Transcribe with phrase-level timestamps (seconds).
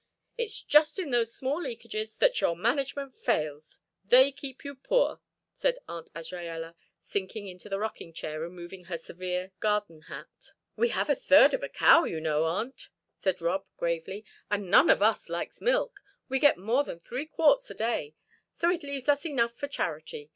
[0.35, 5.21] It's just in those small leakages that your management fails they keep you poor,"
[5.53, 10.53] said Aunt Azraella, sinking into the rocking chair and removing her severe garden hat.
[10.75, 14.89] "We have a third of a cow, you know, aunt," said Rob, gravely, "and none
[14.89, 15.99] of us likes milk.
[16.27, 18.15] We get more than three quarts a day,
[18.51, 20.29] so it leaves us enough for charity.